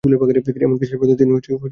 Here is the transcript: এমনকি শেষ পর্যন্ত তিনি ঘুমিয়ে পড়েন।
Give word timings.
এমনকি 0.65 0.85
শেষ 0.85 0.97
পর্যন্ত 0.99 1.19
তিনি 1.19 1.29
ঘুমিয়ে 1.31 1.51
পড়েন। 1.51 1.69